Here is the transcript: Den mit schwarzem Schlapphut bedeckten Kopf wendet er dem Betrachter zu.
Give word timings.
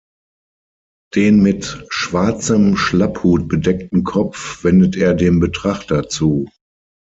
Den 1.13 1.43
mit 1.43 1.85
schwarzem 1.91 2.75
Schlapphut 2.75 3.47
bedeckten 3.47 4.03
Kopf 4.03 4.63
wendet 4.63 4.95
er 4.97 5.13
dem 5.13 5.39
Betrachter 5.39 6.09
zu. 6.09 6.47